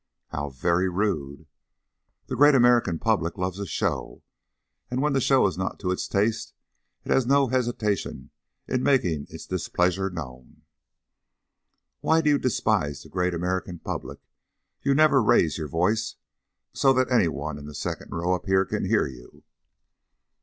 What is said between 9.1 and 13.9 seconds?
its displeasure known." "Why do you despise the great American